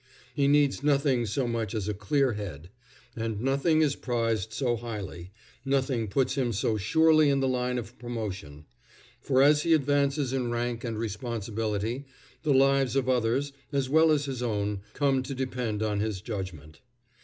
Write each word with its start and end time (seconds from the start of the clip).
He 0.33 0.47
needs 0.47 0.81
nothing 0.81 1.27
so 1.27 1.47
much 1.47 1.75
as 1.75 1.87
a 1.87 1.93
clear 1.93 2.33
head; 2.33 2.71
and 3.15 3.39
nothing 3.39 3.83
is 3.83 3.95
prized 3.95 4.51
so 4.51 4.75
highly, 4.75 5.29
nothing 5.63 6.07
puts 6.07 6.33
him 6.33 6.51
so 6.53 6.75
surely 6.75 7.29
in 7.29 7.39
the 7.39 7.47
line 7.47 7.77
of 7.77 7.99
promotion; 7.99 8.65
for 9.19 9.43
as 9.43 9.61
he 9.61 9.73
advances 9.75 10.33
in 10.33 10.49
rank 10.49 10.83
and 10.83 10.97
responsibility, 10.97 12.05
the 12.41 12.51
lives 12.51 12.95
of 12.95 13.07
others, 13.07 13.53
as 13.71 13.89
well 13.89 14.09
as 14.09 14.25
his 14.25 14.41
own, 14.41 14.81
come 14.93 15.21
to 15.21 15.35
depend 15.35 15.83
on 15.83 15.99
his 15.99 16.19
judgment. 16.21 16.81